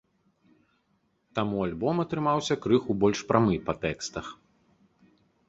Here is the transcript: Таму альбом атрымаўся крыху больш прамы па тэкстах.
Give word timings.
Таму 1.39 1.57
альбом 1.65 1.95
атрымаўся 2.05 2.59
крыху 2.65 2.91
больш 3.05 3.19
прамы 3.29 3.55
па 3.69 3.73
тэкстах. 3.87 4.25